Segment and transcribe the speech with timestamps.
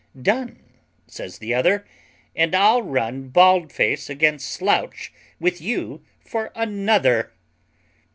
[0.19, 0.57] "Done,"
[1.05, 1.85] says the other:
[2.35, 7.33] "and I'll run Baldface against Slouch with you for another."